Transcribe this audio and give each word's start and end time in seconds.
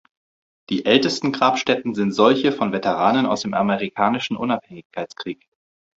Die 0.71 0.83
ältesten 0.87 1.31
Grabstätten 1.31 1.93
sind 1.93 2.11
solche 2.11 2.51
von 2.51 2.71
Veteranen 2.73 3.27
aus 3.27 3.41
dem 3.41 3.53
Amerikanischen 3.53 4.35
Unabhängigkeitskrieg. 4.35 5.47